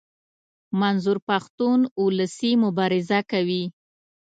[0.79, 3.63] منظور پښتون اولسي مبارزه کوي.